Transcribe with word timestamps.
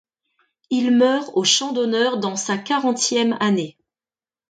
Il 0.71 0.97
meurt 0.97 1.29
au 1.35 1.43
champ 1.43 1.73
d'honneur 1.73 2.17
dans 2.17 2.35
sa 2.35 2.57
quarantième 2.57 3.37
année. 3.39 3.77